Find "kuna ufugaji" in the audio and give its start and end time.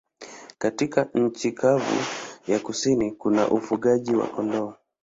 3.11-4.15